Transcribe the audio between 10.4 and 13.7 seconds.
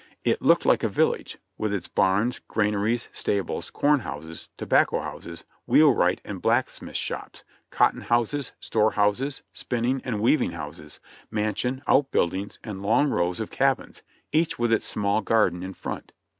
houses, mansion, outbuildings and long rows of